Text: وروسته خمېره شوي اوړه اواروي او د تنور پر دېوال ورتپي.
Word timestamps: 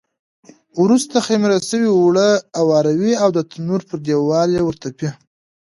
وروسته 0.81 1.15
خمېره 1.25 1.59
شوي 1.69 1.89
اوړه 1.93 2.29
اواروي 2.61 3.13
او 3.23 3.29
د 3.37 3.39
تنور 3.51 3.81
پر 3.89 3.97
دېوال 4.05 4.49
ورتپي. 4.67 5.09